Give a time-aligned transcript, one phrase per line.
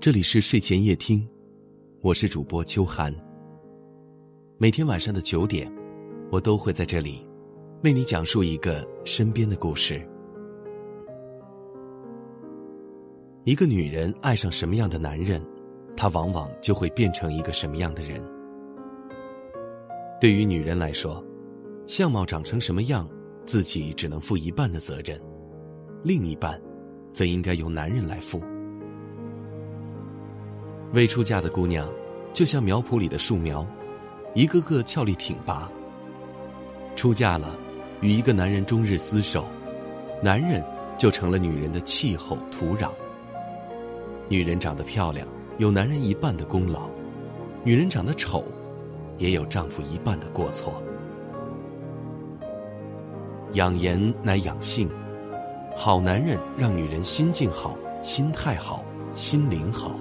[0.00, 1.28] 这里是睡前夜听，
[2.00, 3.14] 我是主播秋寒。
[4.56, 5.70] 每天晚上的九点，
[6.32, 7.28] 我都会在这里
[7.84, 10.00] 为你讲述一个身边的故事。
[13.44, 15.46] 一个女人爱上什么样的男人，
[15.94, 18.24] 她往往就会变成一个什么样的人。
[20.18, 21.22] 对于女人来说，
[21.86, 23.06] 相貌长成什么样，
[23.44, 25.20] 自己只能负一半的责任，
[26.02, 26.58] 另一半，
[27.12, 28.40] 则应该由男人来负。
[30.92, 31.88] 未出嫁的姑娘，
[32.32, 33.64] 就像苗圃里的树苗，
[34.34, 35.70] 一个个俏丽挺拔。
[36.96, 37.54] 出嫁了，
[38.00, 39.44] 与一个男人终日厮守，
[40.20, 40.64] 男人
[40.98, 42.90] 就成了女人的气候土壤。
[44.28, 45.26] 女人长得漂亮，
[45.58, 46.90] 有男人一半的功劳；
[47.62, 48.44] 女人长得丑，
[49.16, 50.82] 也有丈夫一半的过错。
[53.52, 54.90] 养颜乃养性，
[55.76, 59.92] 好男人让女人心境好、心态好、心灵好。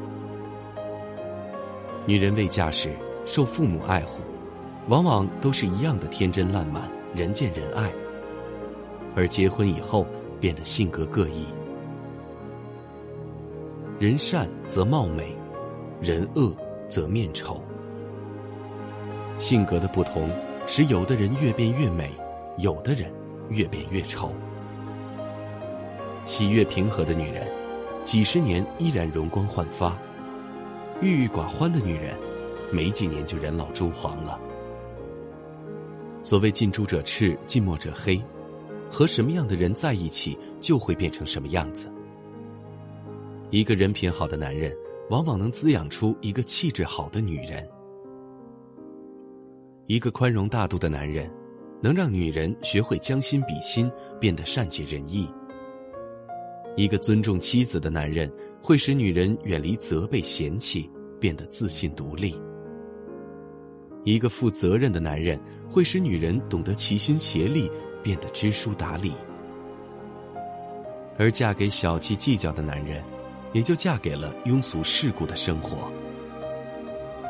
[2.09, 2.89] 女人未嫁时
[3.27, 4.23] 受父母爱护，
[4.87, 6.81] 往往都是一样的天真烂漫、
[7.13, 7.87] 人见人爱；
[9.15, 10.07] 而结婚以后
[10.39, 11.45] 变得性格各异。
[13.99, 15.35] 人善则貌美，
[16.01, 16.51] 人恶
[16.87, 17.61] 则面丑。
[19.37, 20.31] 性格的不同，
[20.65, 22.09] 使有的人越变越美，
[22.57, 23.13] 有的人
[23.49, 24.31] 越变越丑。
[26.25, 27.45] 喜悦平和的女人，
[28.03, 29.95] 几十年依然容光焕发。
[31.01, 32.13] 郁郁寡欢的女人，
[32.73, 34.37] 没几年就人老珠黄了。
[36.21, 38.21] 所谓近朱者赤，近墨者黑，
[38.91, 41.89] 和什么样的人在一起，就会变成什么样子。
[43.49, 44.75] 一个人品好的男人，
[45.09, 47.65] 往往能滋养出一个气质好的女人。
[49.87, 51.31] 一个宽容大度的男人，
[51.81, 53.89] 能让女人学会将心比心，
[54.19, 55.31] 变得善解人意。
[56.75, 58.31] 一个尊重妻子的男人，
[58.61, 60.89] 会使女人远离责备嫌弃，
[61.19, 62.39] 变得自信独立。
[64.05, 65.37] 一个负责任的男人，
[65.69, 67.69] 会使女人懂得齐心协力，
[68.01, 69.13] 变得知书达理。
[71.17, 73.03] 而嫁给小气计较的男人，
[73.51, 75.75] 也就嫁给了庸俗世故的生活；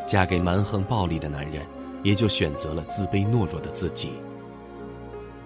[0.08, 1.66] 嫁给蛮横暴力的男人，
[2.04, 4.10] 也就选择了自卑懦弱的自己；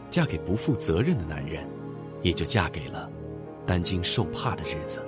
[0.10, 1.66] 嫁给不负责任的男人，
[2.22, 3.10] 也就嫁给了。
[3.66, 5.00] 担惊受怕的日子。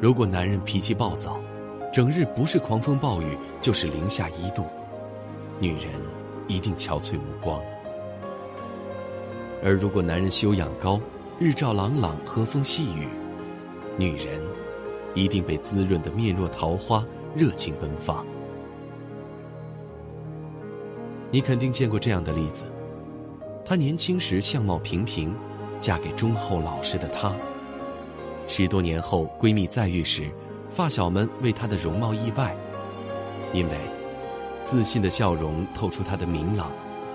[0.00, 1.40] 如果男人脾气暴躁，
[1.92, 4.64] 整日不是狂风暴雨就是零下一度，
[5.58, 5.86] 女人
[6.46, 7.60] 一定憔悴无光；
[9.64, 11.00] 而如果男人修养高，
[11.38, 13.08] 日照朗朗，和风细雨，
[13.96, 14.42] 女人
[15.14, 17.02] 一定被滋润的面若桃花，
[17.34, 18.24] 热情奔放。
[21.30, 22.66] 你肯定见过这样的例子：
[23.64, 25.34] 她年轻时相貌平平。
[25.80, 27.32] 嫁给忠厚老实的他。
[28.48, 30.30] 十多年后，闺蜜再遇时，
[30.70, 32.54] 发小们为她的容貌意外，
[33.52, 33.74] 因为
[34.62, 36.70] 自信的笑容透出她的明朗，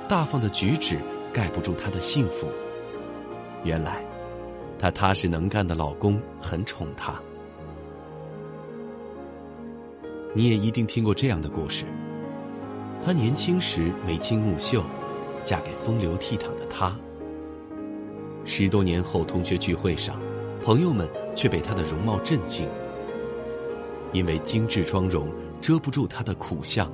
[0.09, 0.97] 大方的举止
[1.31, 2.47] 盖不住她的幸福。
[3.63, 4.03] 原来，
[4.77, 7.13] 她踏实能干的老公很宠她。
[10.33, 11.85] 你也一定听过这样的故事：
[13.01, 14.83] 她年轻时眉清目秀，
[15.45, 16.93] 嫁给风流倜傥的他。
[18.53, 20.19] 十多年后，同学聚会上，
[20.61, 22.67] 朋友们却被她的容貌震惊。
[24.11, 25.29] 因为精致妆容
[25.61, 26.91] 遮不住她的苦相，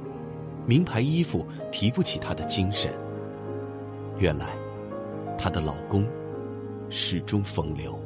[0.68, 2.94] 名牌衣服提不起她的精神。
[4.20, 4.56] 原来，
[5.36, 6.08] 她的老公
[6.92, 8.00] 始终风流。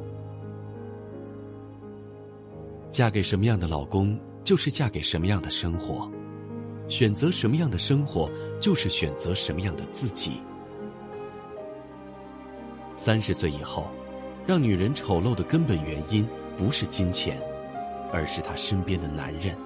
[2.88, 6.10] 嫁给什么样的老公，就是嫁给什么样的生活；
[6.88, 10.40] 选择什么样的生活，就是选择什么样的自己。
[13.04, 13.88] 三十岁以后，
[14.46, 16.24] 让女人丑陋的根本原因
[16.56, 17.36] 不是金钱，
[18.12, 19.56] 而是她身边的男人。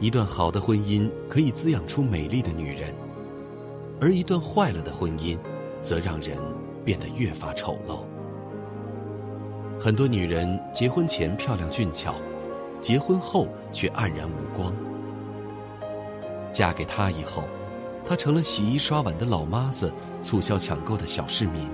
[0.00, 2.92] 一段好的婚姻可以滋养出美丽的女人，
[4.00, 5.38] 而一段坏了的婚姻，
[5.80, 6.36] 则让人
[6.84, 8.00] 变得越发丑陋。
[9.80, 12.16] 很多女人结婚前漂亮俊俏，
[12.80, 14.74] 结婚后却黯然无光。
[16.52, 17.44] 嫁给他以后。
[18.06, 19.92] 她成了洗衣刷碗的老妈子，
[20.22, 21.68] 促销抢购的小市民。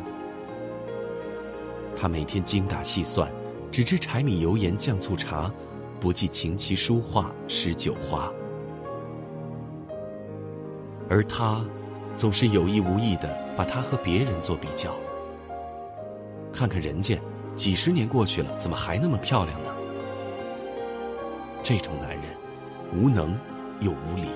[1.96, 3.30] 她每天精打细算，
[3.70, 5.52] 只知柴米油盐酱醋茶，
[5.98, 8.32] 不计琴棋书画诗酒花。
[11.08, 11.64] 而他，
[12.16, 14.94] 总是有意无意的把她和别人做比较。
[16.52, 17.20] 看看人家，
[17.56, 19.74] 几十年过去了，怎么还那么漂亮呢？
[21.62, 22.24] 这种男人，
[22.94, 23.36] 无能
[23.80, 24.28] 又无理。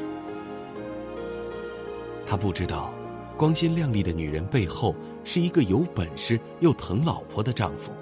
[2.34, 2.92] 他不知道，
[3.36, 4.92] 光鲜亮丽的女人背后
[5.22, 7.92] 是一个有本事又疼老婆的丈夫。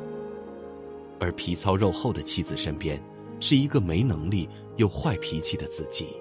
[1.21, 2.99] 而皮糙肉厚的妻子身边，
[3.41, 6.17] 是一个没能力又坏脾气的自己。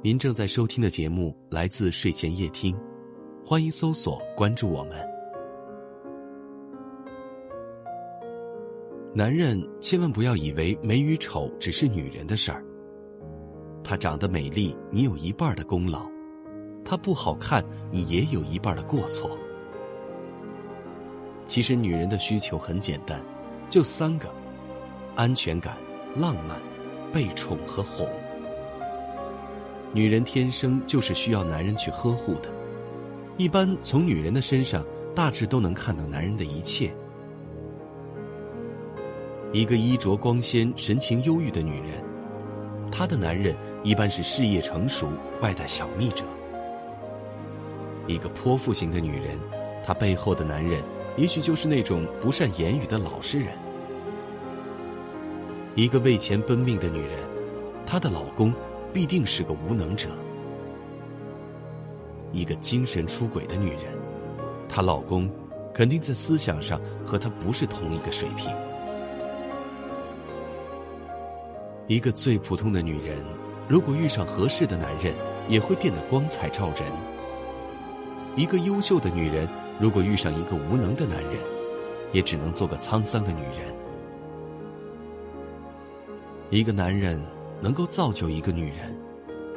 [0.00, 2.74] 您正在收听的节目来自睡前夜听，
[3.44, 4.92] 欢迎搜索关注我们。
[9.14, 12.64] 男人千万不要以为美与丑只是女人的事儿。
[13.88, 16.10] 她长得美丽，你有一半的功劳；
[16.84, 19.38] 她不好看，你也有一半的过错。
[21.46, 23.20] 其实女人的需求很简单，
[23.70, 24.28] 就三个：
[25.14, 25.76] 安全感、
[26.16, 26.58] 浪漫、
[27.12, 28.08] 被宠和哄。
[29.92, 32.50] 女人天生就是需要男人去呵护的，
[33.36, 34.84] 一般从女人的身上
[35.14, 36.92] 大致都能看到男人的一切。
[39.52, 42.02] 一个衣着光鲜、神情忧郁的女人，
[42.90, 45.08] 她的男人一般是事业成熟、
[45.40, 46.24] 外带小蜜者；
[48.06, 49.38] 一个泼妇型的女人，
[49.84, 50.82] 她背后的男人
[51.16, 53.48] 也许就是那种不善言语的老实人；
[55.74, 57.12] 一个为钱奔命的女人，
[57.86, 58.52] 她的老公。
[58.92, 60.08] 必定是个无能者，
[62.32, 63.80] 一个精神出轨的女人，
[64.70, 65.30] 她老公
[65.74, 68.50] 肯定在思想上和她不是同一个水平。
[71.88, 73.16] 一个最普通的女人，
[73.68, 75.14] 如果遇上合适的男人，
[75.48, 76.82] 也会变得光彩照人。
[78.36, 79.48] 一个优秀的女人，
[79.80, 81.34] 如果遇上一个无能的男人，
[82.12, 83.74] 也只能做个沧桑的女人。
[86.50, 87.20] 一个男人。
[87.62, 88.94] 能够造就一个女人，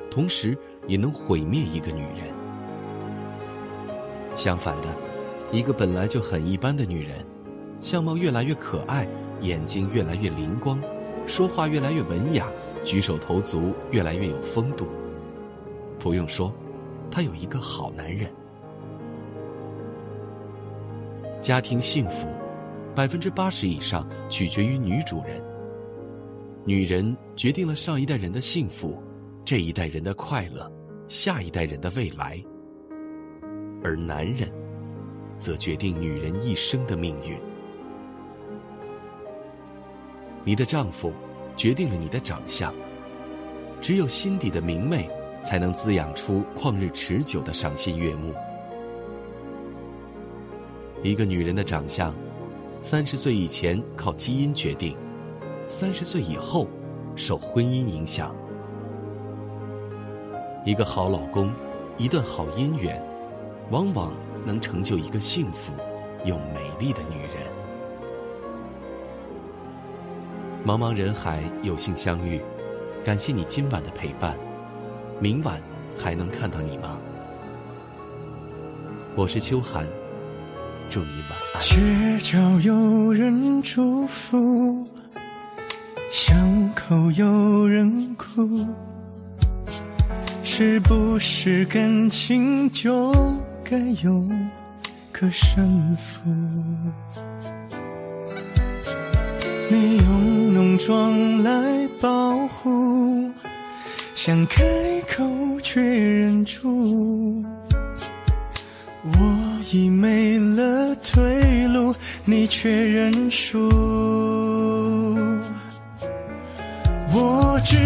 [0.10, 2.34] 同时也能毁灭一个女人。
[4.38, 4.88] 相反的，
[5.52, 7.18] 一个本来就很一般的女人，
[7.82, 9.06] 相貌越来越可爱，
[9.42, 10.82] 眼睛越来越灵光，
[11.30, 12.48] 说话越来越文雅，
[12.84, 14.88] 举手投足越来越有风度。
[16.00, 16.52] 不用说，
[17.12, 18.28] 她有一个好男人。
[21.40, 22.28] 家庭幸福，
[22.96, 25.40] 百分之八十以上取决于女主人。
[26.66, 28.98] 女人决定了上一代人的幸福，
[29.46, 30.70] 这一代人的快乐，
[31.08, 32.44] 下一代人的未来。
[33.84, 34.52] 而男人，
[35.38, 37.38] 则决定女人一生的命运。
[40.44, 41.12] 你的丈夫，
[41.56, 42.74] 决定了你的长相。
[43.82, 45.10] 只有心底的明媚，
[45.44, 48.34] 才能滋养出旷日持久的赏心悦目。
[51.02, 52.14] 一个女人的长相，
[52.82, 54.98] 三十岁以前靠基因决定。
[55.68, 56.68] 三十岁以后，
[57.16, 58.36] 受婚姻影响。
[60.66, 61.52] 一个好老公，
[61.98, 63.02] 一段好姻缘，
[63.70, 64.14] 往往
[64.46, 65.72] 能成就一个幸福
[66.26, 67.59] 又美丽的女人。
[70.66, 72.40] 茫茫人海，有幸相遇，
[73.04, 74.36] 感谢你今晚的陪伴。
[75.20, 75.60] 明晚
[75.98, 76.98] 还能看到你吗？
[79.16, 79.88] 我是秋寒，
[80.90, 81.62] 祝你晚安。
[81.62, 84.86] 街角有人祝福。
[86.12, 88.68] 巷口有人哭，
[90.44, 93.14] 是不是感情就
[93.64, 94.26] 该有
[95.14, 96.30] 个胜负？
[99.72, 103.30] 你用浓妆来保护，
[104.16, 104.64] 想开
[105.08, 105.24] 口
[105.62, 107.40] 却忍住。
[109.04, 111.94] 我已没了退路，
[112.26, 113.70] 你却认输。
[117.14, 117.78] 我知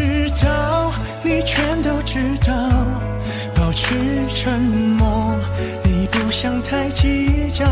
[0.41, 0.91] 道
[1.21, 2.17] 你全都知
[2.47, 2.53] 道，
[3.55, 3.93] 保持
[4.33, 5.35] 沉默。
[5.83, 7.65] 你不想太计较，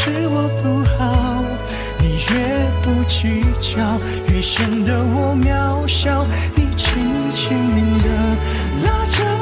[0.00, 1.42] 是我不好，
[1.98, 2.32] 你越
[2.84, 3.98] 不计较，
[4.32, 6.24] 越显得我渺小。
[6.54, 6.94] 你轻
[7.32, 8.08] 轻的
[8.84, 9.37] 拉着。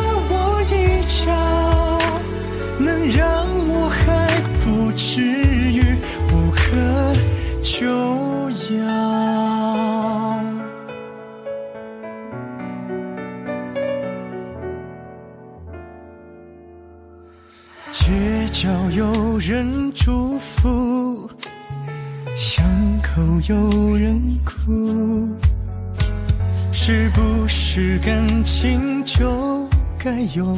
[27.79, 29.69] 是感情就
[29.99, 30.55] 该有？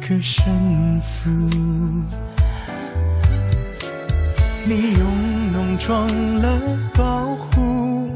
[0.00, 1.30] 个胜负，
[4.64, 6.04] 你用浓妆
[6.42, 6.48] 来
[6.96, 8.10] 保护，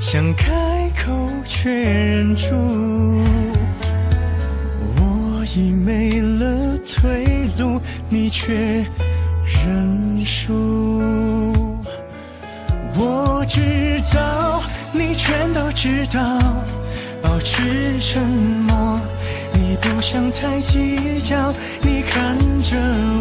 [0.00, 1.12] 想开口
[1.46, 2.56] 却忍住。
[4.96, 8.84] 我已没了退路，你却
[9.46, 10.52] 认输。
[12.96, 13.60] 我知
[14.12, 14.60] 道，
[14.92, 16.20] 你全都知道，
[17.22, 19.00] 保持沉默。
[19.52, 22.76] 你不想太计较，你看着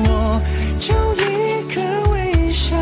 [0.05, 0.41] 我，
[0.79, 1.27] 就一
[1.73, 2.75] 个微笑，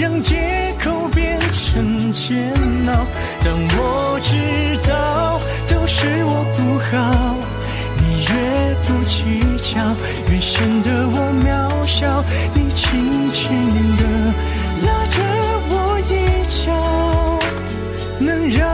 [0.00, 2.52] 让借口变成煎
[2.88, 3.06] 熬。
[3.44, 4.32] 当我知
[4.88, 6.58] 道都是我不
[6.90, 6.92] 好，
[7.98, 8.30] 你越
[8.86, 9.14] 不计
[9.62, 9.74] 较，
[10.30, 11.46] 越显得我渺
[11.86, 12.24] 小。
[12.54, 12.82] 你轻
[13.32, 13.42] 轻
[13.96, 14.02] 地
[14.86, 15.16] 拉着
[15.70, 15.72] 我
[16.10, 16.12] 一
[16.48, 16.64] 角，
[18.18, 18.73] 能让